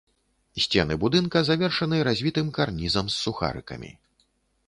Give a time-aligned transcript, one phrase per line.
[0.63, 3.93] Сцены будынка завершаны развітым карнізам з сухарыкамі.